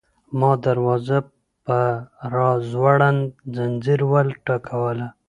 ما 0.39 0.51
دروازه 0.65 1.17
په 1.65 1.77
راځوړند 2.35 3.21
ځنځیر 3.55 3.99
وټکوله. 4.11 5.07